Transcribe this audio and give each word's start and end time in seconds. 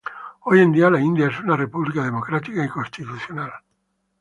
Hoy 0.39 0.61
en 0.61 0.71
día 0.71 0.89
la 0.89 0.99
India 0.99 1.27
es 1.27 1.39
una 1.41 1.55
república 1.55 2.03
democrática 2.03 2.65
y 2.65 2.69
constitucional. 2.69 3.51